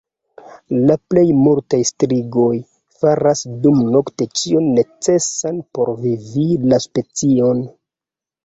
La 0.91 0.93
plej 1.11 1.25
multaj 1.41 1.79
strigoj 1.89 2.55
faras 3.03 3.43
dumnokte 3.67 4.29
ĉion 4.41 4.73
necesan 4.79 5.63
por 5.79 5.93
vivteni 6.07 6.73
la 6.73 6.81
specion. 6.89 7.63